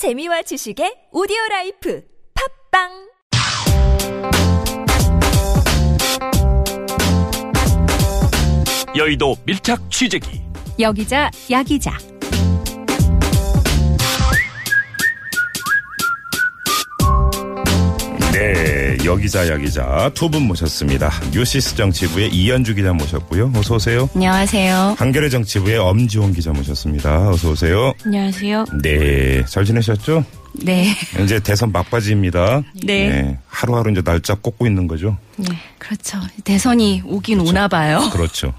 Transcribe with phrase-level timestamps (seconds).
[0.00, 2.02] 재미와 지식의 오디오 라이프
[2.70, 2.88] 팟빵!
[8.96, 10.40] 여의도 밀착 취재기.
[10.80, 11.98] 여기자 야기자.
[18.32, 18.69] 네,
[19.04, 21.10] 여기자 야기자 두 분 모셨습니다.
[21.32, 23.52] 뉴시스 정치부의 이현주 기자 모셨고요.
[23.56, 24.08] 어서 오세요.
[24.14, 27.30] 안녕하세요 한겨레 정치부의 엄지원 기자 모셨습니다.
[27.30, 27.92] 어서 오세요.
[28.04, 30.24] 안녕하세요 네, 잘 지내셨죠?
[30.62, 30.94] 네
[31.24, 32.62] 이제 대선 막바지입니다.
[32.84, 33.38] 네.
[33.48, 35.16] 하루하루 이제 날짜 꽂고 있는 거죠.
[35.36, 35.46] 네,
[35.78, 36.18] 그렇죠.
[36.44, 38.08] 대선이 오긴 오나 봐요.
[38.12, 38.52] 그렇죠.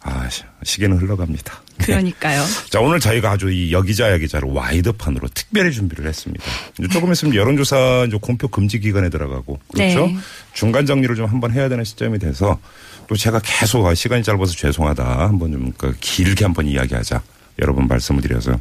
[0.00, 1.62] 아, 시- 시계는 흘러갑니다.
[1.84, 2.44] 그러니까요.
[2.70, 6.44] 자, 오늘 저희가 아주 이 여기자 야기자로 와이드판으로 특별히 준비를 했습니다.
[6.78, 10.06] 이제 조금 있으면 여론조사 이제 공표 금지 기간에 들어가고 그렇죠.
[10.06, 10.16] 네.
[10.52, 12.58] 중간 정리를 좀 한번 해야 되는 시점이 돼서
[13.06, 17.22] 또 제가 계속 아, 시간이 짧아서 죄송하다 한번 좀그 길게 한번 이야기하자
[17.60, 18.58] 여러 번 말씀을 드려서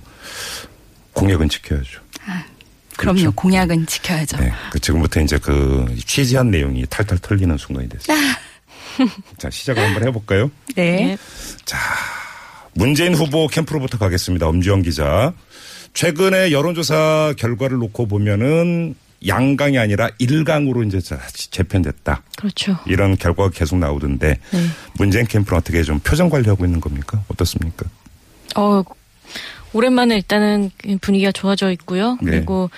[1.14, 2.08] 공약은 지켜야죠.
[2.98, 3.20] 그럼요.
[3.20, 3.32] 그렇죠.
[3.34, 4.38] 공약은 지켜야죠.
[4.38, 4.52] 네.
[4.72, 8.18] 그 지금부터 이제 그 취재한 내용이 탈탈 털리는 순간이 됐어요.
[9.38, 10.50] 자, 시작을 한번 해볼까요?
[10.76, 11.16] 네.
[11.64, 11.78] 자,
[12.78, 14.48] 문재인 후보 캠프로부터 가겠습니다.
[14.48, 15.34] 엄지영 기자.
[15.94, 18.94] 최근에 여론조사 결과를 놓고 보면은
[19.26, 22.22] 양강이 아니라 일강으로 이제 자- 재편됐다.
[22.38, 22.78] 그렇죠.
[22.86, 24.60] 이런 결과가 계속 나오던데 네.
[25.00, 27.24] 문재인 캠프는 어떻게 좀 표정 관리하고 있는 겁니까?
[27.30, 27.88] 어떻습니까?
[28.56, 28.84] 어,
[29.78, 32.18] 오랜만에 일단은 분위기가 좋아져 있고요.
[32.22, 32.32] 네.
[32.32, 32.70] 그리고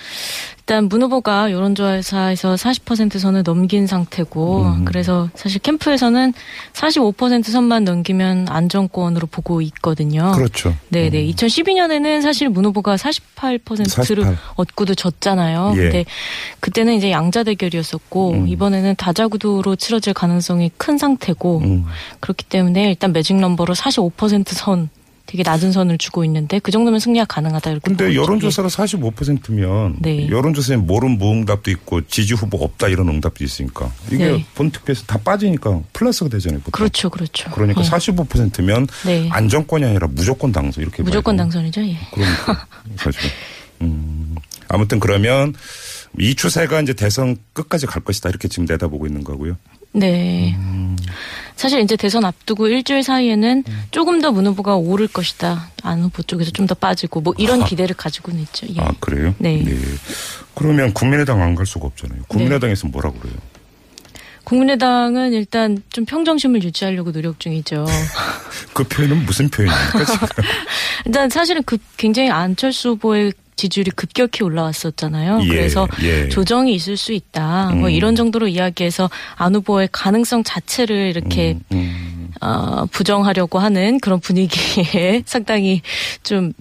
[0.58, 4.84] 일단 문 후보가 여론조사에서 40% 선을 넘긴 상태고, 음.
[4.84, 6.32] 그래서 사실 캠프에서는
[6.74, 10.30] 45% 선만 넘기면 안정권으로 보고 있거든요.
[10.32, 10.76] 그렇죠.
[10.90, 11.24] 네네.
[11.26, 14.38] 2012년에는 사실 문 후보가 48%를 48.
[14.54, 15.72] 얻고도 졌잖아요.
[15.74, 15.80] 예.
[15.80, 16.04] 근데
[16.60, 18.48] 그때는 이제 양자 대결이었었고, 음.
[18.48, 21.86] 이번에는 다자구도로 치러질 가능성이 큰 상태고, 음.
[22.20, 24.90] 그렇기 때문에 일단 매직 넘버로 45%선
[25.30, 27.84] 되게 낮은 선을 주고 있는데 그 정도면 승리가 가능하다 이렇게.
[27.84, 28.16] 근데.
[28.16, 30.28] 여론조사가 45%면 네.
[30.28, 34.44] 여론조사에 모른 무응답도 있고 지지 후보 없다 이런 응답도 있으니까 이게 네.
[34.56, 36.58] 본 투표에서 다 빠지니까 플러스가 되잖아요.
[36.58, 36.72] 보통.
[36.72, 37.48] 그렇죠, 그렇죠.
[37.52, 37.84] 그러니까 예.
[37.88, 39.28] 45%면 네.
[39.30, 41.36] 안정권이 아니라 무조건 당선 이렇게 무조건.
[41.36, 41.80] 당선이죠.
[41.82, 41.96] 예.
[42.10, 42.66] 그러니까
[42.96, 43.30] 사실
[43.82, 44.34] 음,
[44.66, 45.54] 아무튼 그러면
[46.18, 49.56] 이 추세가 이제 대선 끝까지 갈 것이다 이렇게 지금 내다보고 있는 거고요.
[49.92, 50.56] 네.
[51.56, 55.70] 사실 이제 대선 앞두고 일주일 사이에는 조금 더 문 후보가 오를 것이다.
[55.82, 58.66] 안 후보 쪽에서 좀 더 빠지고 뭐 이런 기대를 가지고는 있죠.
[58.76, 58.80] 예.
[58.80, 59.34] 아 그래요?
[59.38, 59.64] 네.
[60.54, 62.22] 그러면 국민의당 안 갈 수가 없잖아요.
[62.28, 63.34] 국민의당에서 뭐라 그래요?
[64.44, 67.86] 국민의당은 일단 좀 평정심을 유지하려고 노력 중이죠.
[68.72, 69.98] 그 표현은 무슨 표현입니까?
[71.06, 75.40] 일단 사실은 급 굉장히 안철수 후보의 지지율이 급격히 올라왔었잖아요.
[75.42, 76.28] 예, 그래서 예.
[76.30, 77.72] 조정이 있을 수 있다.
[77.74, 77.90] 뭐 음.
[77.90, 85.82] 이런 정도로 이야기해서 안 후보의 가능성 자체를 이렇게 음, 어, 부정하려고 하는 그런 분위기에 상당히
[86.22, 86.54] 좀,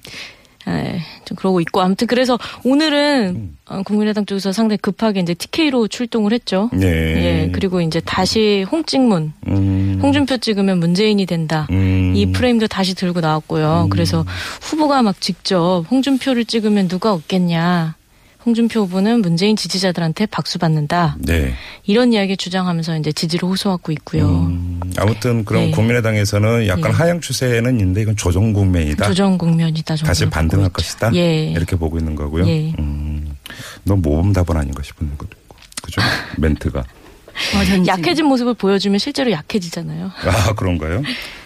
[0.69, 3.57] 에, 좀 그러고 있고 아무튼 그래서 오늘은 음.
[3.65, 6.69] 어, 국민의당 쪽에서 상당히 급하게 이제 TK로 출동을 했죠.
[6.79, 6.85] 예.
[6.85, 11.67] 예, 그리고 이제 다시 홍찍문, 음, 홍준표 찍으면 문재인이 된다.
[11.71, 12.13] 음.
[12.15, 13.87] 이 프레임도 다시 들고 나왔고요.
[13.89, 14.25] 그래서
[14.61, 17.95] 후보가 막 직접 홍준표를 찍으면 누가 없겠냐.
[18.45, 21.17] 홍준표 후보는 문재인 지지자들한테 박수 받는다.
[21.19, 21.53] 네.
[21.85, 24.29] 이런 이야기 주장하면서 이제 지지를 호소하고 있고요.
[24.29, 25.71] 음, 아무튼 그럼 네.
[25.71, 26.97] 국민의당에서는 약간 네.
[26.97, 29.07] 하향 추세는 있는데 이건 조정 국면이다.
[29.07, 29.97] 조정 국면이다.
[29.97, 30.69] 다시 반등할.
[30.69, 31.11] 것이다.
[31.15, 31.51] 예.
[31.51, 32.47] 이렇게 보고 있는 거고요.
[32.47, 32.73] 예.
[32.79, 33.35] 음,
[33.83, 35.55] 너무 모범답은 아닌가 싶은 것도 있고.
[35.81, 36.01] 그죠?
[36.37, 36.79] 멘트가.
[36.79, 40.11] 어, 전 약해진 모습을 보여주면 실제로 약해지잖아요.
[40.25, 41.01] 아, 그런가요?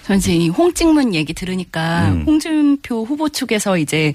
[0.05, 2.23] 전 지금 이 홍찍문 얘기 들으니까 음.
[2.25, 4.13] 홍준표 후보 측에서 이제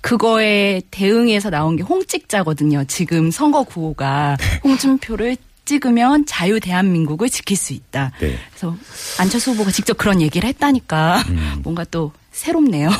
[0.00, 2.84] 그거에 대응해서 나온 게 홍찍자거든요.
[2.84, 4.60] 지금 선거 구호가 네.
[4.64, 8.12] 홍준표를 찍으면 자유 대한민국을 지킬 수 있다.
[8.20, 8.36] 네.
[8.50, 8.76] 그래서
[9.18, 11.60] 안철수 후보가 직접 그런 얘기를 했다니까 음.
[11.62, 12.90] 뭔가 또 새롭네요.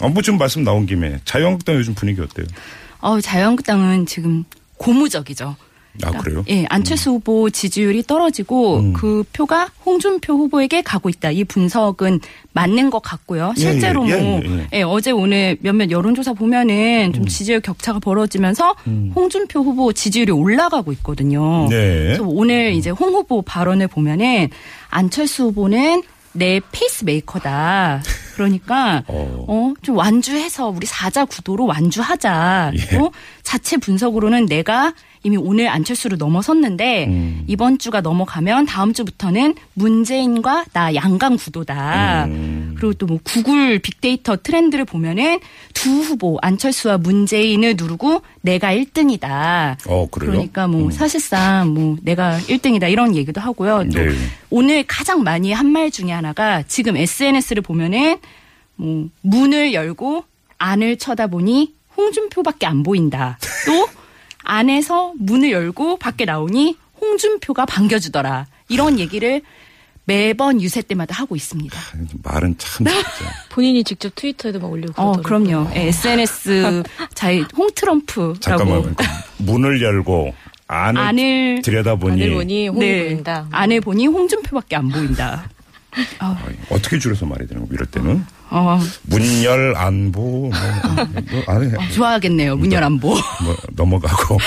[0.00, 2.46] 어, 뭐좀 말씀 나온 김에 자유한국당 요즘 분위기 어때요?
[3.00, 4.44] 어, 자유한국당은 지금
[4.76, 5.56] 고무적이죠.
[6.02, 6.44] 아, 그래요?
[6.48, 8.92] 예, 안철수 후보 지지율이 떨어지고 음.
[8.94, 11.30] 그 표가 홍준표 후보에게 가고 있다.
[11.30, 12.20] 이 분석은
[12.52, 13.52] 맞는 것 같고요.
[13.56, 14.68] 예, 실제로 예, 뭐 예, 예.
[14.72, 19.12] 예, 어제 오늘 몇몇 여론조사 보면은 좀 지지율 격차가 벌어지면서 음.
[19.14, 21.68] 홍준표 후보 지지율이 올라가고 있거든요.
[21.68, 22.04] 네.
[22.04, 24.48] 그래서 오늘 이제 홍 후보 발언을 보면은
[24.90, 26.02] 안철수 후보는
[26.34, 28.02] 내 페이스메이커다.
[28.34, 29.44] 그러니까 어.
[29.48, 32.72] 어, 좀 완주해서 우리 사자 구도로 완주하자.
[32.74, 32.96] 예.
[32.96, 33.10] 어?
[33.42, 34.92] 자체 분석으로는 내가
[35.24, 37.44] 이미 오늘 안철수를 넘어섰는데 음.
[37.46, 42.26] 이번 주가 넘어가면 다음 주부터는 문재인과 나 양강 구도다.
[42.26, 42.74] 음.
[42.78, 45.38] 그리고 또 뭐 구글 빅데이터 트렌드를 보면은
[45.72, 49.76] 두 후보 안철수와 문재인을 누르고 내가 1등이다.
[49.88, 50.30] 어, 그래요?
[50.30, 53.84] 그러니까 뭐 사실상 뭐 내가 1등이다 이런 얘기도 하고요.
[53.92, 54.10] 또 네.
[54.50, 58.18] 오늘 가장 많이 한 말 중에 하나가 지금 SNS를 보면은
[58.76, 60.24] 뭐 문을 열고
[60.58, 63.38] 안을 쳐다보니 홍준표밖에 안 보인다.
[63.66, 63.88] 또
[64.44, 68.46] 안에서 문을 열고 밖에 나오니 홍준표가 반겨주더라.
[68.68, 69.42] 이런 얘기를
[70.06, 71.78] 매번 유세 때마다 하고 있습니다.
[72.22, 73.00] 말은 참 진짜.
[73.48, 75.48] 본인이 직접 트위터에도 막 올리고 어, 그러더라고요.
[75.48, 75.70] 그럼요.
[75.76, 76.82] 예, SNS
[77.14, 78.94] 자이 홍트럼프라고 잠깐만
[79.38, 80.34] 문을 열고
[80.66, 83.48] 안을, 안을 들여다보니 안을 보니 홍이 네, 보인다.
[83.50, 85.48] 안에 보니 홍준표밖에 안 보인다.
[86.70, 88.24] 어떻게 줄여서 말해야 되는 거 이럴 때는
[88.54, 90.50] 어, 문열 안보 뭐,
[91.32, 92.54] 뭐 안에 좋아하겠네요.
[92.56, 93.08] 문열 안보.
[93.08, 94.38] 뭐 넘어가고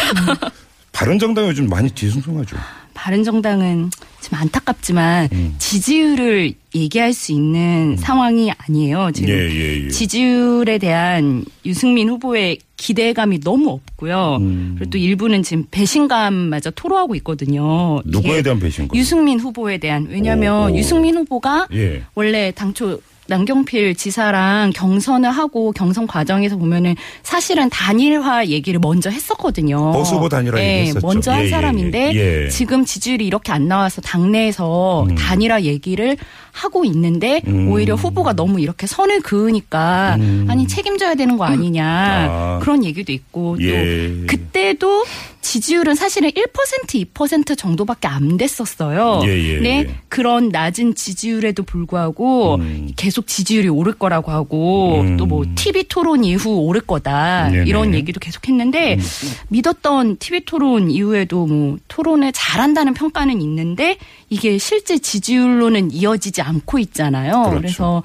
[0.93, 2.55] 바른정당 요즘 많이 뒤숭숭하죠.
[2.93, 5.55] 바른정당은 좀 안타깝지만 음.
[5.59, 9.11] 지지율을 얘기할 수 있는 상황이 아니에요.
[9.13, 9.89] 지금 예, 예, 예.
[9.89, 14.37] 지지율에 대한 유승민 후보의 기대감이 너무 없고요.
[14.39, 14.75] 음.
[14.77, 18.01] 그리고 또 일부는 지금 배신감마저 토로하고 있거든요.
[18.05, 18.97] 누구에 대한 배신감?
[18.97, 20.77] 유승민 후보에 대한 왜냐하면 오, 오.
[20.77, 22.03] 유승민 후보가 예.
[22.15, 29.91] 원래 당초 남경필 지사랑 경선을 하고 경선 과정에서 보면은 사실은 단일화 얘기를 먼저 했었거든요.
[29.91, 31.05] 보수 후보 단일화 네, 얘기했었죠.
[31.05, 32.45] 먼저 한 예, 예, 사람인데 예.
[32.45, 32.49] 예.
[32.49, 35.15] 지금 지지율이 이렇게 안 나와서 당내에서 음.
[35.15, 36.17] 단일화 얘기를
[36.51, 37.69] 하고 있는데 음.
[37.69, 40.47] 오히려 후보가 너무 이렇게 선을 그으니까 음.
[40.49, 42.59] 아니 책임져야 되는 거 아니냐 아.
[42.61, 44.09] 그런 얘기도 있고 예.
[44.21, 45.05] 또 그때도
[45.47, 49.21] 지지율은 사실은 1% 2% 정도밖에 안 됐었어요.
[49.23, 49.95] 예, 예, 근데 예.
[50.09, 52.91] 그런 낮은 지지율에도 불구하고 음.
[52.97, 55.15] 계속 지지율이 오를 거라고 하고 음.
[55.15, 57.61] 또뭐 TV 토론 이후 오를 거다 네네.
[57.61, 57.67] 음.
[57.67, 58.99] 이런 얘기도 계속 했는데
[59.47, 63.97] 믿었던 TV 토론 이후에도 뭐 토론을 잘한다는 평가는 있는데
[64.29, 67.43] 이게 실제 지지율로는 이어지지 않고 있잖아요.
[67.43, 67.57] 그렇죠.
[67.57, 68.03] 그래서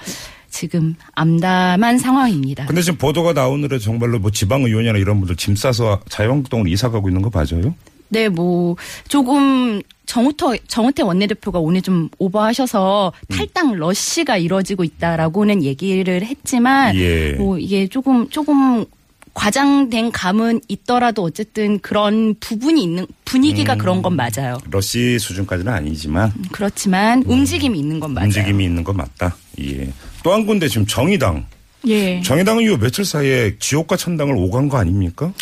[0.53, 2.67] 지금 암담한 상황입니다.
[2.67, 7.23] 근데 지금 보도가 나오느라 정말로 뭐 지방의원이나 이런 분들 짐 싸서 자유한국당으로 이사 가고 있는
[7.23, 7.75] 거 맞아요?
[8.11, 8.77] 네, 뭐
[9.09, 13.35] 조금 정우터 정우태 원내대표가 오늘 좀 오버하셔서 음.
[13.35, 17.33] 탈당 러시가 이루어지고 있다라고는 얘기를 했지만 예.
[17.33, 18.85] 뭐 이게 조금 조금
[19.33, 24.59] 과장된 감은 있더라도 어쨌든 그런 부분이 있는 분위기가 그런 건 맞아요.
[24.71, 28.27] 러시 수준까지는 아니지만 그렇지만 움직임이 있는 건 맞아요.
[28.27, 28.29] 음.
[28.29, 29.35] 움직임이 있는 건 맞다.
[29.63, 29.91] 예.
[30.23, 31.47] 또 한 군데 지금 정의당.
[31.87, 32.21] 예.
[32.23, 35.33] 정의당은 요 며칠 사이에 지옥과 천당을 오간 거 아닙니까?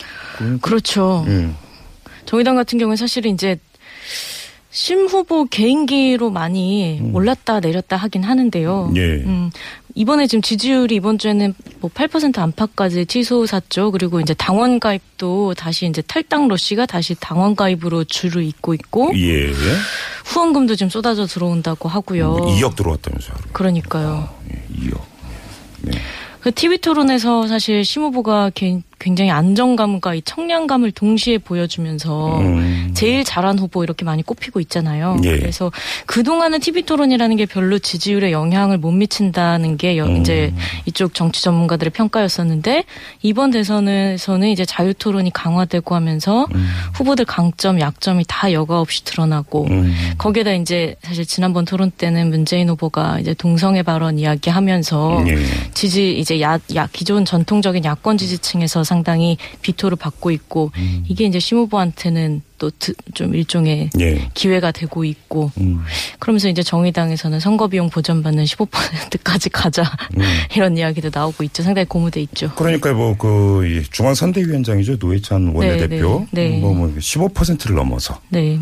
[0.63, 1.25] 그렇죠.
[1.29, 1.51] 예.
[2.25, 3.59] 정의당 같은 경우는 사실은 이제
[4.73, 8.93] 심 후보 개인기로 많이 올랐다 내렸다 하긴 하는데요.
[8.95, 9.01] 예.
[9.01, 9.51] 음,
[9.97, 13.91] 이번에 지금 지지율이 이번 주에는 뭐 8% 안팎까지 치솟았죠.
[13.91, 19.51] 그리고 이제 당원 가입도 다시 이제 탈당 러시가 다시 당원 가입으로 줄을 잇고 있고 예.
[20.25, 22.37] 후원금도 지금 쏟아져 들어온다고 하고요.
[22.37, 23.37] 2억 들어왔다면서요.
[23.53, 24.29] 그러니까요.
[24.55, 25.01] 예, 2억.
[25.83, 25.93] 네.
[26.41, 32.91] 그 TV 토론에서 사실 심 후보가 개- 굉장히 안정감과 이 청량감을 동시에 보여주면서 음.
[32.95, 35.17] 제일 잘한 후보 이렇게 많이 꼽히고 있잖아요.
[35.25, 35.39] 예.
[35.39, 35.73] 그래서
[36.07, 40.19] 그동안은 TV 토론이라는 게 별로 지지율에 영향을 못 미친다는 게 여- 음.
[40.21, 40.53] 이제
[40.85, 42.85] 이쪽 정치 전문가들의 평가였었는데
[43.23, 46.47] 이번 대선에서는 이제 자유 토론이 강화되고 하면서
[46.95, 49.95] 후보들 강점, 약점이 다 여과 없이 드러나고 음.
[50.19, 55.39] 거기에다 이제 사실 지난번 토론 때는 문재인 후보가 이제 동성애 발언 이야기하면서 예.
[55.73, 61.05] 지지 이제 야, 야 기존 전통적인 야권 지지층에서 상당히 비토를 받고 있고 음.
[61.09, 62.71] 이게 이제 심 후보한테는 또
[63.15, 64.29] 좀 일종의 예.
[64.35, 65.81] 기회가 되고 있고 음.
[66.19, 69.83] 그러면서 이제 정의당에서는 선거 비용 보전받는 15%까지 가자
[70.17, 70.23] 음.
[70.55, 71.63] 이런 이야기도 나오고 있죠.
[71.63, 72.51] 상당히 고무돼 있죠.
[72.57, 76.59] 그러니까 뭐 그 중앙 선대위원장이죠 노회찬 원내대표 네, 네.
[76.59, 78.59] 뭐뭐 15%를 넘어서 네,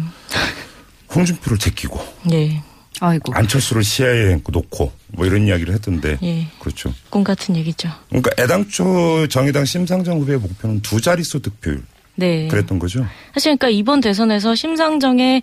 [1.15, 2.63] 홍준표를 제끼고 네,
[3.01, 3.33] 아이고.
[3.35, 6.93] 안철수를 시야에 놓고 뭐 이런 이야기를 했던데 예, 그렇죠.
[7.11, 7.89] 꿈 같은 얘기죠.
[8.09, 11.83] 그러니까 애당초 정의당 심상정 후보의 목표는 두 자릿수 득표율
[12.17, 12.49] 네.
[12.49, 13.07] 그랬던 거죠.
[13.35, 15.43] 사실 그러니까 이번 대선에서 심상정의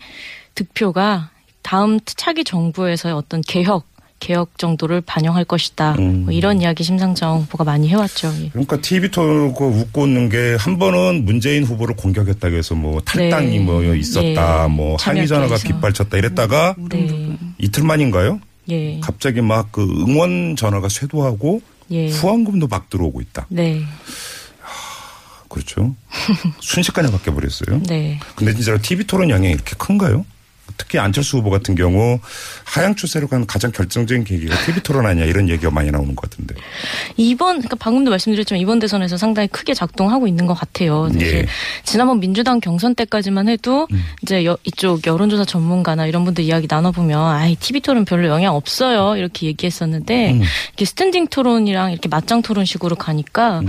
[0.55, 1.29] 득표가
[1.61, 3.87] 다음 차기 정부에서의 어떤 개혁
[4.19, 5.95] 개혁 정도를 반영할 것이다.
[5.99, 6.23] 음.
[6.25, 8.33] 뭐 이런 이야기 심상정 후보가 많이 해왔죠.
[8.43, 8.49] 예.
[8.49, 13.63] 그러니까 TV 토고 웃고 웃는 게 한 번은 문재인 후보를 공격했다고 해서 뭐 탈당이 네.
[13.63, 14.67] 뭐 있었다, 예.
[14.69, 15.55] 뭐 한미 전화가.
[15.57, 17.37] 빗발쳤다 이랬다가 네.
[17.59, 18.39] 이틀 만인가요?
[18.69, 18.99] 예.
[19.01, 22.09] 갑자기 막 그 응원 전화가 쇄도하고 예.
[22.09, 23.45] 후원금도 막 들어오고 있다.
[23.49, 23.83] 네.
[25.49, 25.95] 그렇죠.
[26.59, 27.81] 순식간에 바뀌어 버렸어요.
[27.87, 28.19] 네.
[28.35, 30.25] 근데 진짜 TV 토론 영향이 이렇게 큰가요?
[30.77, 32.19] 특히 안철수 후보 같은 경우
[32.63, 36.55] 하향 추세로 간 가장 결정적인 계기가 TV 토론 아니야 이런 얘기가 많이 나오는 것 같은데.
[37.17, 41.09] 이번 그러니까 방금도 말씀드렸지만 이번 대선에서 상당히 크게 작동하고 있는 것 같아요.
[41.13, 41.39] 사실 예.
[41.41, 41.45] 음.
[41.83, 43.87] 지난번 민주당 경선 때까지만 해도
[44.21, 49.15] 이제 여- 이쪽 여론조사 전문가나 이런 분들 이야기 나눠보면 아이 TV 토론 별로 영향 없어요
[49.17, 50.41] 이렇게 얘기했었는데 음.
[50.69, 53.67] 이렇게 스탠딩 토론이랑 이렇게 맞짱 토론식으로 가니까 음.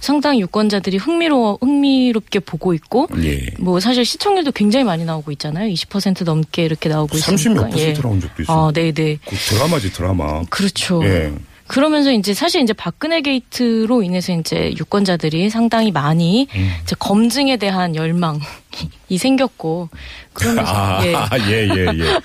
[0.00, 3.46] 상당히 유권자들이 흥미로워 흥미롭게 보고 있고 예.
[3.58, 5.72] 뭐 사실 시청률도 굉장히 많이 나오고 있잖아요.
[5.72, 7.68] 20% 넘게 이렇게 나오고 30몇 있으니까.
[7.68, 8.56] 퍼센트 나온 적도 있어요.
[8.56, 9.18] 아, 네, 네.
[9.26, 10.42] 그 드라마지 드라마.
[10.50, 11.02] 그렇죠.
[11.04, 11.32] 예.
[11.66, 16.70] 그러면서 이제 사실 이제 박근혜 게이트로 인해서 이제 유권자들이 상당히 많이 음.
[16.82, 18.40] 이제 검증에 대한 열망
[19.08, 19.88] 이 생겼고
[20.32, 21.14] 그러면서 아, 예,
[21.48, 22.20] 예, 예, 예.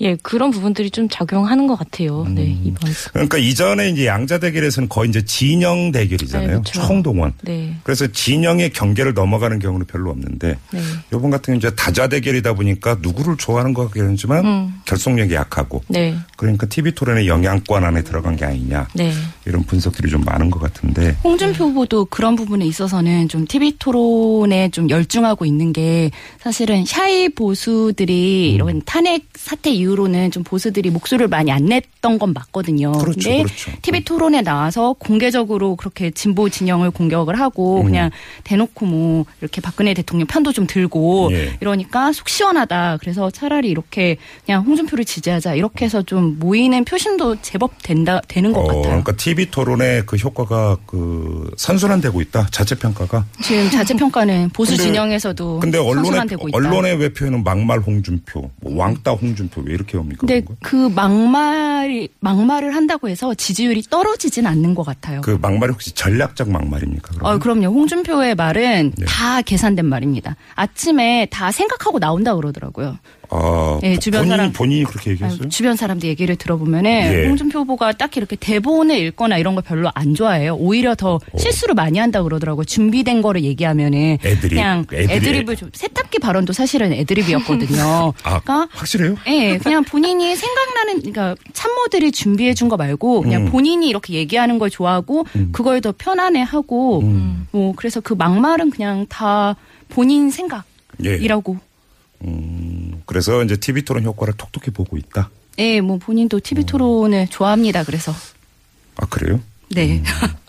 [0.00, 2.24] 예 그런 부분들이 좀 작용하는 것 같아요.
[2.28, 2.62] 네 음.
[2.64, 6.46] 이번 그러니까 이전에 이제 양자 대결에서는 거의 이제 진영 대결이잖아요.
[6.46, 6.82] 네, 그렇죠.
[6.82, 7.32] 총동원.
[7.42, 10.80] 네 그래서 진영의 경계를 넘어가는 경우는 별로 없는데 네.
[11.12, 14.80] 이번 같은 경우 이제 다자 대결이다 보니까 누구를 좋아하는 것 같긴 하지만 음.
[14.84, 19.12] 결속력이 약하고 네, 그러니까 TV 토론의 영향권 안에 들어간 게 아니냐 네.
[19.46, 24.90] 이런 분석들이 좀 많은 것 같은데 홍준표 후보도 그런 부분에 있어서는 좀 TV 토론에 좀
[24.90, 28.54] 열중하고 있는 게 사실은 샤이 보수들이 음.
[28.54, 32.92] 이런 탄핵 사태 이후로는 좀 보수들이 목소리를 많이 안 냈던 건 맞거든요.
[32.92, 33.70] 그렇죠, 근데 그렇죠.
[33.82, 37.84] TV 토론에 나와서 공개적으로 그렇게 진보 진영을 공격을 하고 음.
[37.84, 38.10] 그냥
[38.44, 41.56] 대놓고 뭐 이렇게 박근혜 대통령 편도 좀 들고 예.
[41.60, 42.98] 이러니까 속 시원하다.
[43.00, 44.16] 그래서 차라리 이렇게
[44.46, 48.82] 그냥 홍준표를 지지하자 이렇게 해서 좀 모이는 표심도 제법 된다 되는 것 어, 같아요.
[48.82, 53.26] 그러니까 TV 토론의 그 효과가 그 선순환되고 있다 자체 평가가.
[53.42, 56.12] 지금 자체 평가는 보수 진영에서도 근데 언론의.
[56.52, 60.20] 언론의 외표에는 막말 홍준표, 뭐 왕따 홍준표 왜 이렇게 옵니까?
[60.20, 60.42] 근데?
[60.62, 65.20] 그 막말이 막말을 한다고 해서 지지율이 떨어지진 않는 것 같아요.
[65.20, 67.12] 그 막말이 혹시 전략적 막말입니까?
[67.14, 67.32] 그러면?
[67.34, 67.66] 어, 그럼요.
[67.66, 69.04] 홍준표의 말은 네.
[69.06, 70.36] 다 계산된 말입니다.
[70.54, 72.98] 아침에 다 생각하고 나온다 그러더라고요.
[73.34, 75.48] 아, 예, 보- 주변 본인이 사람- 본인이 그렇게 얘기했어요?
[75.48, 77.26] 주변 사람들 얘기를 들어보면은 예.
[77.28, 80.54] 홍준표 후보가 딱히 이렇게 대본을 읽거나 이런 거 별로 안 좋아해요.
[80.56, 82.64] 오히려 더 실수를 많이 한다 그러더라고요.
[82.64, 84.50] 준비된 거를 얘기하면은 애드립.
[84.50, 85.10] 그냥 애드립.
[85.10, 88.12] 애드립을 좀 세탁기 발언도 사실은 애드립이었거든요.
[88.22, 89.16] 아, 그러니까 확실해요?
[89.28, 93.50] 예, 그냥 본인이 생각나는, 그러니까 참모들이 준비해 준 거 말고 그냥 음.
[93.50, 97.46] 본인이 이렇게 얘기하는 걸 좋아하고 그걸 더 편안해 하고 음.
[97.50, 99.56] 뭐 그래서 그 막말은 그냥 다
[99.88, 100.30] 본인 예.
[100.30, 101.56] 생각이라고.
[102.24, 105.30] 음, 그래서 이제 TV 토론 효과를 톡톡히 보고 있다.
[105.58, 107.84] 예, 뭐 본인도 TV 토론을 좋아합니다.
[107.84, 108.12] 그래서.
[108.96, 109.40] 아, 그래요?
[109.70, 110.02] 네.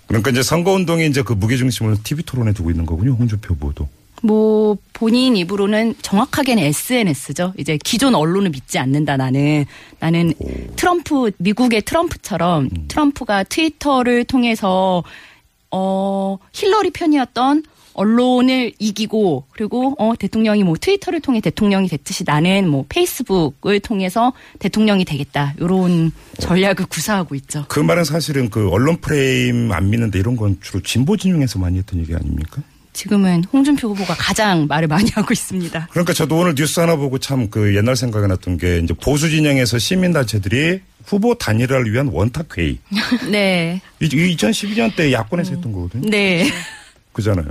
[0.08, 3.14] 그러니까 이제 선거운동에 이제 그 무게중심을 TV 토론에 두고 있는 거군요.
[3.14, 3.88] 홍준표 후보도.
[4.22, 7.54] 뭐 본인 입으로는 정확하게는 SNS죠.
[7.58, 9.66] 이제 기존 언론을 믿지 않는다 나는
[10.00, 10.34] 나는
[10.78, 15.04] 트럼프 미국의 트럼프처럼 트럼프가 트위터를 통해서
[15.72, 17.64] 어 힐러리 편이었던
[17.94, 25.06] 언론을 이기고 그리고 어 대통령이 뭐 트위터를 통해 대통령이 됐듯이 나는 뭐 페이스북을 통해서 대통령이
[25.06, 25.54] 되겠다.
[25.60, 27.66] 요런 전략을 구사하고 있죠.
[27.68, 32.00] 그 말은 사실은 그 언론 프레임 안 믿는데 이런 건 주로 진보 진영에서 많이 했던
[32.00, 32.62] 얘기 아닙니까?
[32.94, 35.88] 지금은 홍준표 후보가 가장 말을 많이 하고 있습니다.
[35.90, 39.80] 그러니까 저도 오늘 뉴스 하나 보고 참 그 옛날 생각이 났던 게 이제 보수 진영에서
[39.80, 42.78] 시민단체들이 후보 단일화를 위한 원탁회의.
[43.32, 43.82] 네.
[44.00, 46.08] 이 2012년 때 야권에서 했던 거거든요.
[46.10, 46.46] 네.
[47.14, 47.48] 그잖아요.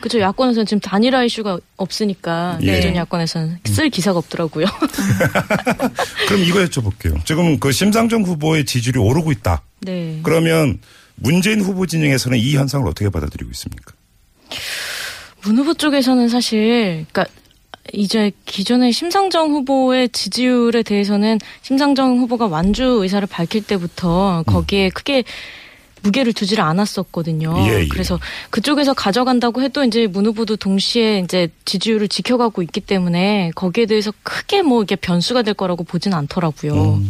[0.00, 2.68] 그죠 야권에서는 지금 단일화 이슈가 없으니까 예.
[2.68, 4.64] 예전 야권에서는 쓸 기사가 없더라고요.
[6.28, 7.24] 그럼 이거 여쭤볼게요.
[7.26, 9.62] 지금 그 심상정 후보의 지지율이 오르고 있다.
[9.80, 10.20] 네.
[10.22, 10.78] 그러면
[11.16, 13.92] 문재인 후보 진영에서는 이 현상을 어떻게 받아들이고 있습니까?
[15.42, 17.26] 문 후보 쪽에서는 사실, 그러니까
[17.92, 25.24] 이제 기존의 심상정 후보의 지지율에 대해서는 심상정 후보가 완주 의사를 밝힐 때부터 거기에 크게
[26.02, 27.54] 무게를 두지를 않았었거든요.
[27.68, 27.88] 예, 예.
[27.88, 28.18] 그래서
[28.50, 34.62] 그쪽에서 가져간다고 해도 이제 문 후보도 동시에 이제 지지율을 지켜가고 있기 때문에 거기에 대해서 크게
[34.62, 37.00] 뭐 이게 변수가 될 거라고 보진 않더라고요.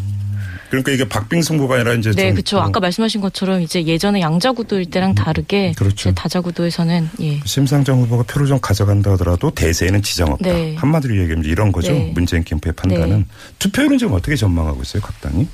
[0.71, 2.59] 그러니까 이게 박빙승부가 아니라 이제 네, 좀 그렇죠.
[2.59, 6.15] 어, 아까 말씀하신 것처럼 이제 예전에 양자구도일 때랑 다르게 그렇죠.
[6.15, 7.41] 다자구도에서는 예.
[7.45, 10.49] 심상정 후보가 표를 좀 가져간다 하더라도 대세에는 지장 없다.
[10.49, 10.77] 네.
[10.77, 11.91] 한마디로 얘기하면 이런 거죠.
[11.93, 12.13] 네.
[12.15, 13.19] 문재인 캠프의 판단은.
[13.19, 13.25] 네.
[13.59, 15.49] 투표율은 지금 어떻게 전망하고 있어요, 각 당이?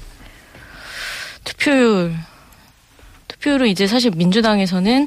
[1.45, 2.15] 투표율
[3.47, 5.07] 투표율은 이제 사실 민주당에서는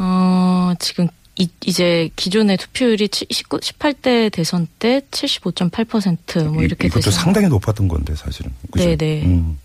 [0.00, 7.88] 어 지금 이, 이제 기존의 투표율이 19, 18대 대선 때 75.8%뭐 이렇게 이것도 상당히 높았던
[7.88, 8.50] 건데 사실은.
[8.70, 8.84] 그죠?
[8.84, 9.22] 네, 네.
[9.24, 9.58] 음.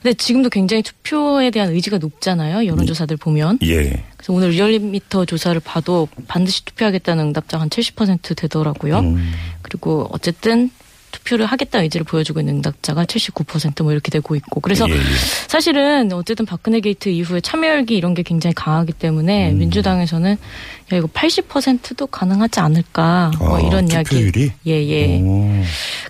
[0.00, 2.66] 근데 지금도 굉장히 투표에 대한 의지가 높잖아요.
[2.66, 3.58] 여론조사들 보면.
[3.64, 4.04] 예.
[4.16, 9.00] 그래서 오늘 리얼미터 조사를 봐도 반드시 투표하겠다는 응답자가 한 70% 되더라고요.
[9.00, 9.32] 음.
[9.62, 10.70] 그리고 어쨌든
[11.28, 14.60] 투표를 하겠다는 의지를 보여주고 있는 응답자가 79%뭐 이렇게 되고 있고.
[14.60, 14.98] 그래서 예, 예.
[15.46, 19.58] 사실은 어쨌든 박근혜 게이트 이후에 참여열기 이런 게 굉장히 강하기 때문에 음.
[19.58, 20.32] 민주당에서는
[20.92, 24.08] 야 이거 80%도 가능하지 않을까 뭐 아, 이런 이야기.
[24.08, 24.52] 투표율이?
[24.66, 25.20] 예예.
[25.22, 25.62] 오.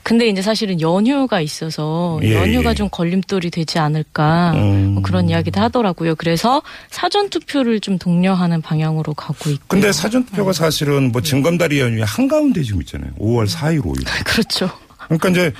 [0.04, 2.74] 근데 이제 사실은 연휴가 있어서 예, 연휴가 예.
[2.74, 4.92] 좀 걸림돌이 되지 않을까 음.
[4.94, 6.14] 뭐 그런 이야기도 하더라고요.
[6.14, 9.64] 그래서 사전 투표를 좀 독려하는 방향으로 가고 있고.
[9.66, 10.58] 근데 사전 투표가 네.
[10.58, 13.10] 사실은 뭐 징검다리 연휴에 한가운데 지금 있잖아요.
[13.18, 14.06] 5월 4일, 5일.
[14.24, 14.70] 그렇죠.
[15.08, 15.52] 그러니까 이제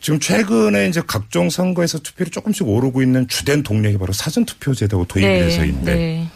[0.00, 5.94] 지금 최근에 이제 각종 선거에서 투표율이 조금씩 오르고 있는 주된 동력이 바로 사전투표제도가 도입이 돼서인데
[5.94, 6.30] 네.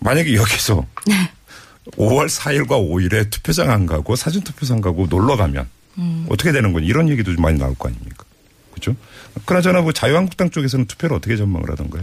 [0.00, 0.86] 만약에 여기서
[1.92, 6.26] 5월 4일과 5일에 투표장 안 가고 사전투표장 가고 놀러 가면 음.
[6.28, 8.24] 어떻게 되는 거니 이런 얘기도 좀 많이 나올 거 아닙니까?
[8.74, 8.94] 그죠?
[9.44, 12.02] 그나저나 뭐 자유한국당 쪽에서는 투표를 어떻게 전망을 하던가요?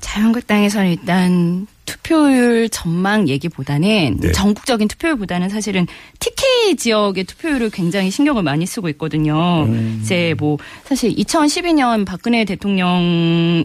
[0.00, 4.30] 자유한국당에서는 일단 투표율 전망 얘기보다는 네.
[4.30, 5.88] 전국적인 투표율보다는 사실은
[6.20, 9.64] TK 지역의 투표율을 굉장히 신경을 많이 쓰고 있거든요.
[9.64, 9.98] 음.
[10.00, 13.64] 이제 뭐 사실 2012년 박근혜 대통령의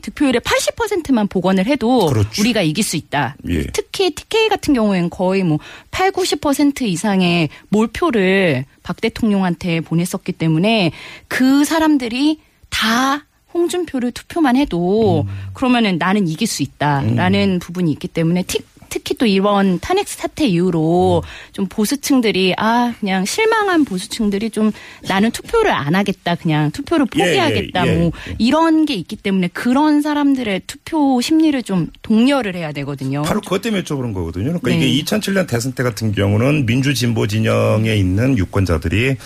[0.00, 2.40] 득표율의 80%만 복원을 해도 그렇죠.
[2.40, 3.36] 우리가 이길 수 있다.
[3.50, 3.66] 예.
[3.74, 5.58] 특히 TK 같은 경우에는 거의 뭐
[5.90, 10.92] 8, 90% 이상의 몰표를 박 대통령한테 보냈었기 때문에
[11.28, 12.40] 그 사람들이
[12.70, 13.25] 다
[13.56, 15.32] 홍준표를 투표만 해도 음.
[15.54, 21.22] 그러면은 나는 이길 수 있다라는 부분이 있기 때문에 티- 특히 또 이번 탄핵 사태 이후로
[21.24, 21.28] 음.
[21.52, 24.70] 좀 보수층들이 아 그냥 실망한 보수층들이 좀
[25.08, 28.34] 나는 투표를 안 하겠다 그냥 투표를 예, 예, 포기하겠다 예, 뭐 예.
[28.38, 33.22] 이런 게 있기 때문에 그런 사람들의 투표 심리를 좀 독려를 해야 되거든요.
[33.22, 34.58] 바로 그것 때문에 여쭤보는 거거든요.
[34.60, 34.86] 그러니까 네.
[34.88, 39.16] 이게 2007년 대선 때 같은 경우는 민주 진보 진영에 있는 유권자들이 하,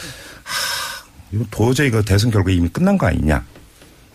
[1.33, 3.45] 이거 도저히 그 대선 결과 이미 끝난 거 아니냐.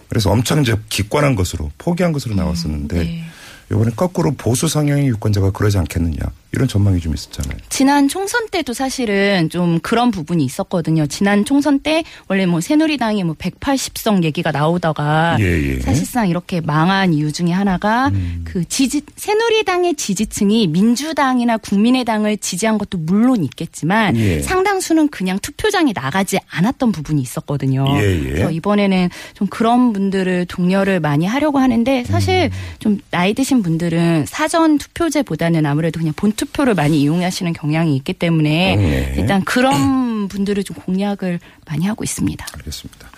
[0.10, 3.24] 그래서 엄청 이제 기권한 것으로 포기한 것으로 나왔었는데 네.
[3.72, 6.18] 이번에 거꾸로 보수 성향의 유권자가 그러지 않겠느냐
[6.56, 7.58] 이런 전망이 좀 있었잖아요.
[7.70, 11.06] 지난 총선 때도 사실은 좀 그런 부분이 있었거든요.
[11.08, 15.80] 지난 총선 때 원래 뭐 새누리당이 뭐 180석 얘기가 나오다가 예, 예.
[15.82, 18.44] 사실상 이렇게 망한 이유 중에 하나가 음.
[18.46, 24.42] 그 지지 새누리당의 지지층이 민주당이나 국민의당을 지지한 것도 물론 있겠지만 예.
[24.42, 27.86] 상당수는 그냥 투표장에 나가지 않았던 부분이 있었거든요.
[27.98, 28.30] 예, 예.
[28.30, 32.76] 그래서 이번에는 좀 그런 분들을 독려를 많이 하려고 하는데 사실 음.
[32.80, 38.76] 좀 나이 드신 분들은 사전 투표제보다는 아무래도 그냥 본투 표를 많이 이용하시는 경향이 있기 때문에
[38.76, 39.16] 네.
[39.18, 42.46] 일단 그런 분들을 좀 공략을 많이 하고 있습니다.
[42.54, 43.10] 알겠습니다.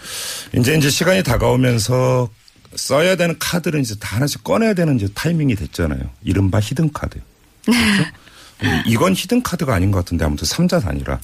[0.57, 2.29] 이제 이제 시간이 다가오면서
[2.75, 6.09] 써야 되는 카드를 이제 다 하나씩 꺼내야 되는 이제 타이밍이 됐잖아요.
[6.23, 7.19] 이른바 히든 카드.
[7.65, 8.11] 그렇죠?
[8.59, 11.19] 근데 이건 히든 카드가 아닌 것 같은데 아무튼 삼자 단일화라.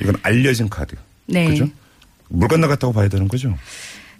[0.00, 0.96] 이건 알려진 카드.
[1.26, 1.46] 네.
[1.48, 1.68] 그죠?
[2.28, 3.56] 물 건너갔다고 봐야 되는 거죠.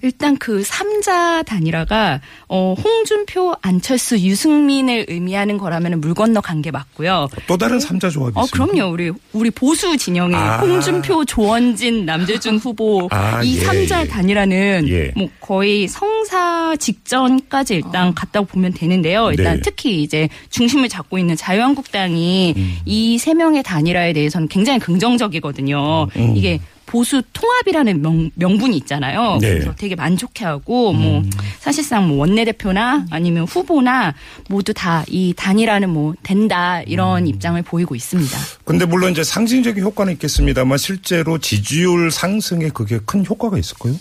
[0.02, 7.28] 일단 그 삼자 단일화가 어 홍준표, 안철수, 유승민을 의미하는 거라면 물 건너 간 게 맞고요.
[7.48, 8.72] 또 다른 삼자 조합이 어 있습니다.
[8.72, 8.92] 그럼요.
[8.92, 10.58] 우리 우리 보수 진영의 아.
[10.58, 14.06] 홍준표, 조원진, 남재준 후보 아, 이 예, 삼자 예.
[14.08, 15.12] 단일화는 예.
[15.16, 19.30] 뭐 거의 성사 직전까지 일단 갔다고 보면 되는데요.
[19.30, 19.62] 일단 네.
[19.64, 22.76] 특히 이제 중심을 잡고 있는 자유한국당이 음.
[22.84, 26.08] 이세 명의 단일화에 대해서는 굉장히 긍정적이거든요.
[26.16, 26.36] 음.
[26.36, 29.38] 이게 보수 통합이라는 명, 명분이 있잖아요.
[29.40, 29.50] 네.
[29.54, 31.30] 그래서 되게 만족해하고 뭐 음.
[31.60, 34.14] 사실상 뭐 원내대표나 아니면 후보나
[34.48, 36.84] 모두 다 이 단일화는 뭐 된다 음.
[36.86, 38.38] 이런 입장을 보이고 있습니다.
[38.64, 43.94] 근데 물론 이제 상징적인 효과는 있겠습니다만 실제로 지지율 상승에 그게 큰 효과가 있을까요?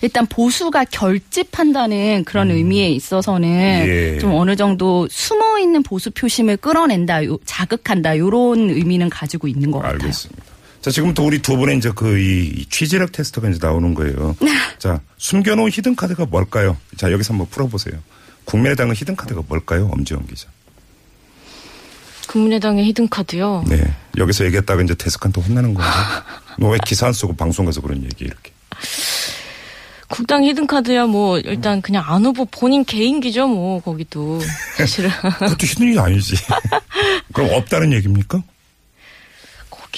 [0.00, 3.88] 일단 보수가 결집한다는 그런 의미에 있어서는 음.
[3.88, 4.18] 예.
[4.18, 9.78] 좀 어느 정도 숨어 있는 보수 표심을 끌어낸다, 요- 자극한다 이런 의미는 가지고 있는 것
[9.80, 9.94] 같아요.
[10.00, 10.42] 알겠습니다.
[10.88, 14.34] 자, 지금부터 우리 두 분의 이제 그 이 취재력 테스트가 이제 나오는 거예요.
[14.78, 16.78] 자, 숨겨놓은 히든 카드가 뭘까요?
[16.96, 17.98] 자, 여기서 한번 풀어보세요.
[18.46, 19.90] 국민의당의 히든 카드가 뭘까요?
[19.92, 20.48] 엄지원 기자.
[22.28, 23.64] 국민의당의 히든 카드요.
[23.68, 23.82] 네.
[24.16, 25.90] 여기서 얘기했다가 이제 데스크한테 혼나는 거예요.
[26.58, 28.52] 너왜 기사 안 쓰고 방송 가서 그런 얘기 이렇게.
[30.08, 34.40] 국당 히든카드야 뭐 일단 그냥 안 후보 본인 개인기죠 뭐 거기도
[34.78, 36.34] 사실은 그것도 히든 일이 아니지.
[37.34, 38.42] 그럼 없다는 얘기입니까?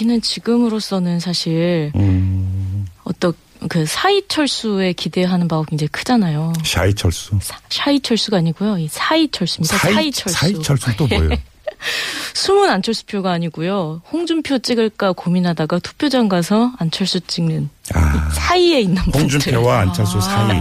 [0.00, 3.34] 거기는 지금으로서는 사실 음, 어떤
[3.68, 6.54] 그 사이 철수에 기대하는 바가 굉장히 크잖아요.
[6.64, 7.38] 샤이 철수.
[7.42, 8.78] 사, 샤이 철수가 아니고요.
[8.78, 9.76] 이 사이 철수입니다.
[9.76, 10.38] 사이철수.
[10.38, 11.30] 사이 철수 또 뭐예요?
[12.34, 14.02] 숨은 안철수표가 아니고요.
[14.12, 19.20] 홍준표 찍을까 고민하다가 투표장 가서 안철수 찍는 아, 사이에 있는 분들.
[19.20, 20.60] 홍준표와 안철수 사이.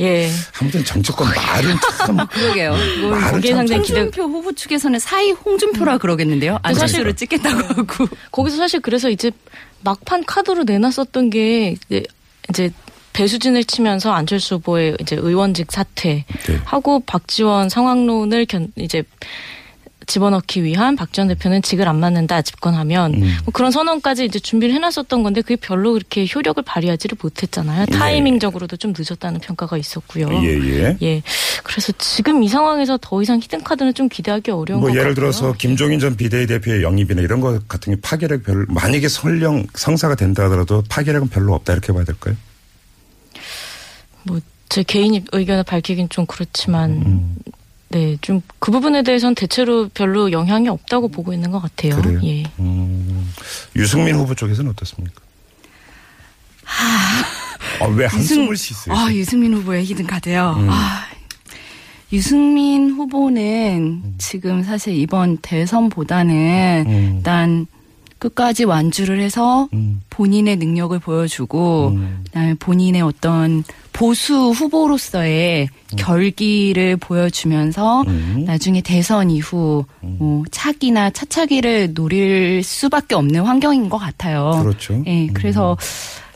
[0.00, 0.30] 예.
[0.60, 2.76] 아무튼 정치권 말은 참 그러게요.
[3.10, 4.00] 참 상당히 기대.
[4.00, 6.58] 홍준표 후보 측에서는 사이 홍준표라 그러겠는데요.
[6.62, 8.08] 안철수를 찍겠다고 하고.
[8.30, 9.30] 거기서 사실 그래서 이제
[9.82, 12.02] 막판 카드로 내놨었던 게 이제,
[12.48, 12.70] 이제
[13.12, 16.60] 배수진을 치면서 안철수 후보의 이제 의원직 사퇴 네.
[16.64, 19.02] 하고 박지원 상황론을 견 이제
[20.10, 23.36] 집어넣기 위한 박 전 대표는 직을 안 맞는다 집권하면 음.
[23.44, 27.86] 뭐 그런 선언까지 이제 준비를 해놨었던 건데 그게 별로 그렇게 효력을 발휘하지를 못했잖아요.
[27.86, 30.28] 타이밍적으로도 좀 늦었다는 평가가 있었고요.
[30.44, 30.96] 예, 예.
[31.02, 31.22] 예.
[31.62, 35.14] 그래서 지금 이 상황에서 더 이상 히든 카드는 좀 기대하기 어려운 뭐것 예를 같고요.
[35.14, 40.16] 들어서 김종인 전 비대위 대표의 영입이나 이런 것 같은 게 파괴력 별로 만약에 설령 성사가
[40.16, 42.34] 된다 하더라도 파괴력은 별로 없다 이렇게 봐야 될까요?
[44.24, 47.36] 뭐 제 개인 입- 의견을 밝히긴 좀 그렇지만 음.
[47.90, 51.96] 네, 좀 그 부분에 대해서는 대체로 별로 영향이 없다고 보고 있는 것 같아요.
[52.00, 52.20] 그래요?
[52.24, 52.44] 예.
[52.60, 53.32] 음,
[53.74, 55.20] 유승민 후보 쪽에서는 어떻습니까?
[57.80, 58.94] 아, 왜 한숨을 쉬세요?
[58.94, 60.54] 아, 유승민 후보의 히든 카드요.
[60.58, 60.68] 음.
[60.70, 61.04] 아,
[62.12, 67.14] 유승민 후보는 지금 사실 이번 대선보다는 음.
[67.16, 67.66] 일단
[68.20, 70.00] 끝까지 완주를 해서 음.
[70.10, 72.20] 본인의 능력을 보여주고 음.
[72.26, 78.44] 그다음에 본인의 어떤 보수 후보로서의 결기를 보여주면서 음.
[78.46, 84.60] 나중에 대선 이후 뭐 차기나 차차기를 노릴 수밖에 없는 환경인 것 같아요.
[84.62, 85.02] 그렇죠.
[85.06, 85.76] 예, 그래서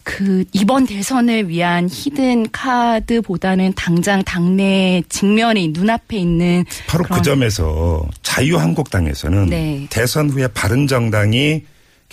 [0.04, 9.46] 그 이번 대선을 위한 히든 카드보다는 당장 당내 직면에 눈앞에 있는 바로 그 점에서 자유한국당에서는
[9.46, 9.86] 네.
[9.90, 11.62] 대선 후에 바른정당이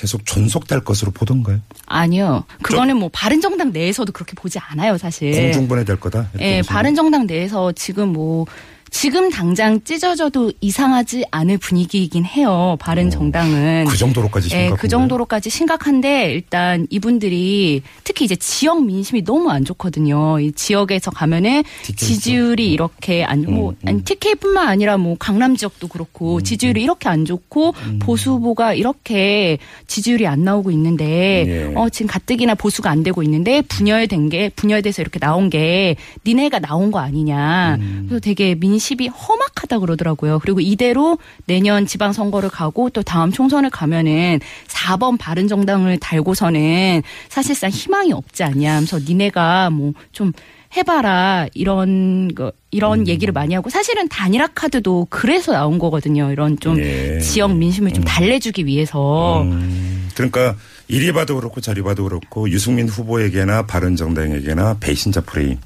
[0.02, 1.60] 계속 존속될 것으로 보던가요?
[1.86, 2.44] 아니요.
[2.64, 5.32] 그거는 뭐 바른정당 내에서도 그렇게 보지 않아요, 사실.
[5.32, 6.30] 공중분해될 거다.
[6.40, 6.64] 예, 보시나요?
[6.64, 8.48] 바른정당 내에서 지금 뭐
[8.92, 12.76] 지금 당장 찢어져도 이상하지 않을 분위기이긴 해요.
[12.82, 13.86] 바른정당은.
[13.88, 19.64] 그 정도로까지 예, 심각한 그 정도로까지 심각한데 일단 이분들이 특히 이제 지역 민심이 너무 안
[19.64, 20.42] 좋거든요.
[20.42, 22.08] 이 지역에서 가면은 TK.
[22.08, 23.88] 지지율이 이렇게 안, 뭐, 음, 음.
[23.88, 28.00] 아니, TK뿐만 아니라 뭐 강남 지역도 그렇고 지지율이 이렇게 안 좋고 음.
[28.00, 31.74] 보수 후보가 이렇게 지지율이 안 나오고 있는데 예.
[31.76, 35.96] 어, 지금 가뜩이나 보수가 안 되고 있는데 분열된 게 분열돼서 이렇게 나온 게
[36.28, 37.78] 니네가 나온 거 아니냐.
[37.80, 38.06] 음.
[38.10, 40.39] 그래서 되게 민심 이 험악하다 그러더라고요.
[40.39, 48.44] 그리고 이대로 내년 지방선거를 가고 또 다음 총선을 가면은 4번 바른정당을 달고서는 사실상 희망이 없지
[48.44, 48.72] 않냐.
[48.72, 50.32] 하면서 니네가 뭐 좀
[50.76, 52.52] 해봐라 이런 거 음.
[52.72, 56.32] 이런 얘기를 많이 하고 사실은 단일화 카드도 그래서 나온 거거든요.
[56.32, 57.20] 이런 좀 예.
[57.20, 60.56] 지역 민심을 좀 달래주기 위해서 음, 그러니까
[60.88, 65.58] 이리 봐도 그렇고 저리 봐도 그렇고 유승민 후보에게나 바른정당에게나 배신자 프레임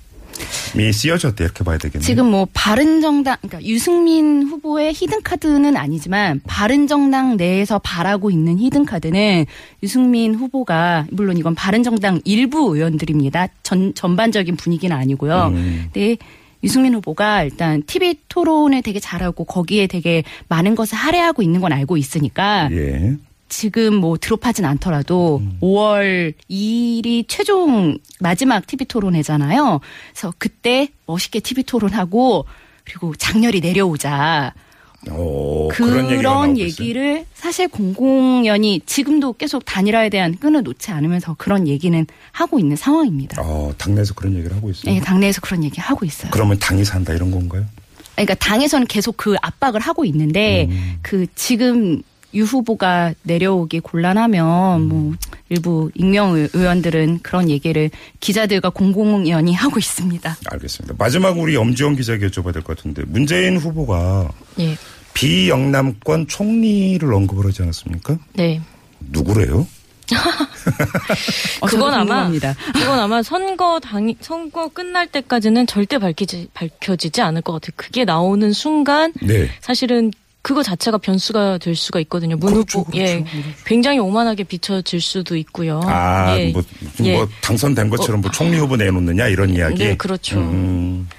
[0.78, 2.06] 이 쓰여졌다 이렇게 봐야 되겠네요.
[2.06, 9.46] 지금 뭐 바른정당 그러니까 유승민 후보의 히든 카드는 아니지만 바른정당 내에서 바라고 있는 히든 카드는
[9.84, 13.48] 유승민 후보가 물론 이건 바른정당 일부 의원들입니다.
[13.64, 15.52] 전 전반적인 분위기는 아니고요.
[15.54, 15.90] 음.
[15.94, 16.18] 근데
[16.64, 21.96] 유승민 후보가 일단 TV 토론을 되게 잘하고 거기에 되게 많은 것을 할애하고 있는 건 알고
[21.98, 23.16] 있으니까 예.
[23.47, 29.79] 지금 뭐 드롭하진 않더라도 5월 2일이 최종 마지막 TV 토론회잖아요.
[30.12, 32.45] 그래서 그때 멋있게 TV 토론하고
[32.84, 34.53] 그리고 장렬히 내려오자.
[35.12, 36.65] 오, 그런, 그런 나오고 있어요.
[36.65, 43.39] 얘기를 사실 공공연히 지금도 계속 단일화에 대한 끈을 놓지 않으면서 그런 얘기는 하고 있는 상황입니다.
[43.43, 44.91] 어, 당내에서 그런 얘기를 하고 있어요.
[44.91, 46.31] 네, 당내에서 그런 얘기 하고 있어요.
[46.31, 47.65] 그러면 당이 산다 이런 건가요?
[48.15, 50.97] 그러니까 당에서는 계속 그 압박을 하고 있는데 음.
[51.01, 52.01] 그 지금
[52.36, 55.13] 유 후보가 내려오기 곤란하면 뭐
[55.50, 60.38] 일부 익명 의- 의원들은 그런 얘기를 기자들과 공공연히 하고 있습니다.
[60.52, 60.95] 알겠습니다.
[60.98, 64.76] 마지막 우리 엄지원 기자에게 여쭤봐야 될 것 같은데 문재인 후보가 예.
[65.13, 68.17] 비영남권 총리를 언급을 하지 않았습니까?
[68.34, 68.62] 네.
[69.00, 69.65] 누구래요?
[71.62, 72.30] 어, 그건 아마.
[72.30, 77.71] 그건 아마 선거 당 선거 끝날 때까지는 절대 밝히지 밝혀지지 않을 것 같아요.
[77.76, 79.50] 그게 나오는 순간 네.
[79.62, 80.12] 사실은
[80.45, 82.36] 그거 자체가 변수가 될 수가 있거든요.
[82.36, 83.25] 문 그렇죠, 후보 그렇죠, 예,
[83.65, 85.81] 굉장히 오만하게 비춰질 수도 있고요.
[85.86, 86.51] 아, 예.
[86.51, 87.15] 뭐, 지금 예.
[87.15, 89.84] 뭐 당선된 것처럼 뭐 총리 후보 내놓느냐 이런 이야기.
[89.84, 90.38] 네, 그렇죠.
[90.38, 91.10] 음,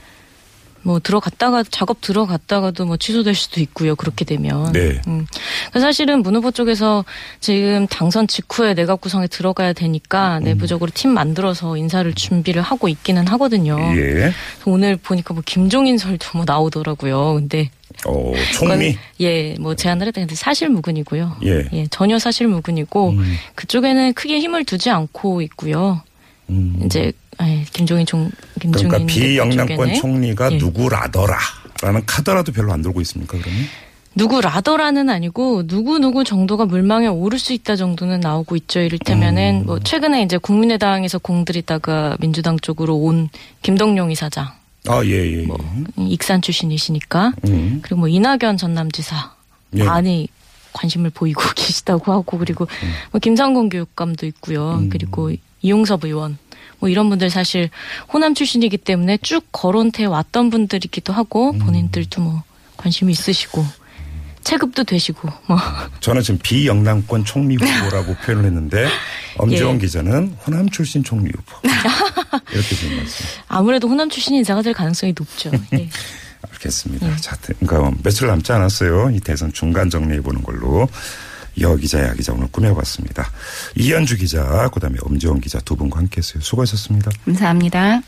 [0.82, 3.96] 뭐 들어갔다가 작업 들어갔다가도 뭐 취소될 수도 있고요.
[3.96, 4.70] 그렇게 되면.
[4.70, 5.00] 네.
[5.08, 5.26] 음.
[5.72, 7.04] 그래서 사실은 문 후보 쪽에서
[7.40, 13.76] 지금 당선 직후에 내각 구성에 들어가야 되니까 내부적으로 팀 만들어서 인사를 준비를 하고 있기는 하거든요.
[13.96, 14.32] 예.
[14.66, 17.34] 오늘 보니까 뭐 김종인 설도 뭐 나오더라고요.
[17.34, 17.70] 근데
[18.04, 18.96] 어, 총리.
[19.20, 20.20] 예, 뭐 제안을 했다.
[20.20, 21.38] 근데 사실 무근이고요.
[21.44, 21.86] 예.
[21.90, 23.36] 전혀 사실 무근이고 음.
[23.54, 26.02] 그쪽에는 크게 힘을 두지 않고 있고요.
[26.50, 26.80] 음.
[26.84, 28.30] 이제 예, 김종인 총
[28.60, 30.56] 김종인 그러니까 비영남권 총리가 예.
[30.56, 33.64] 누구라더라라는 카드라도 별로 안 들고 있습니까 그러면?
[34.14, 38.80] 누구 라더라는 아니고 누구 누구 정도가 물망에 오를 수 있다 정도는 나오고 있죠.
[38.80, 39.66] 이를테면은 음.
[39.66, 43.28] 뭐 최근에 이제 국민의당에서 공들이다가 민주당 쪽으로 온
[43.62, 44.48] 김동룡 이사장
[44.88, 45.42] 아, 예, 예.
[45.42, 45.46] 예.
[45.46, 45.58] 뭐
[45.98, 47.80] 익산 출신이시니까 음.
[47.82, 49.34] 그리고 뭐 이낙연 전남지사
[49.76, 49.84] 예.
[49.84, 50.28] 많이
[50.72, 52.92] 관심을 보이고 계시다고 하고 그리고 음.
[53.12, 54.82] 뭐 김상곤 교육감도 있고요.
[54.90, 56.38] 그리고 이용섭 의원
[56.78, 57.70] 뭐 이런 분들 사실
[58.12, 61.58] 호남 출신이기 때문에 쭉 거론돼 왔던 분들이기도 하고 음.
[61.58, 62.42] 본인들도 뭐
[62.76, 63.64] 관심이 있으시고
[64.46, 65.58] 체급도 되시고 뭐
[65.98, 68.88] 저는 지금 비영남권 총리 후보라고 표현을 했는데
[69.38, 69.80] 엄지원 예.
[69.80, 71.68] 기자는 호남 출신 총리 후보
[72.52, 73.26] 이렇게 지금 말씀.
[73.48, 75.50] 아무래도 호남 출신 인사가 될 가능성이 높죠.
[75.72, 75.88] 예.
[76.52, 77.16] 알겠습니다.
[77.16, 79.10] 자, 그러니까 며칠 남지 않았어요.
[79.10, 80.88] 이 대선 중간 정리해 보는 걸로
[81.60, 83.28] 여 기자, 야 기자 오늘 꾸며봤습니다.
[83.74, 86.40] 이현주 기자, 그다음에 엄지원 기자 두 분과 함께했어요.
[86.40, 87.10] 수고하셨습니다.
[87.24, 88.00] 감사합니다.